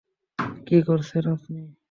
কি 0.67 0.77
করছেন 0.87 1.23
আপনি? 1.35 1.61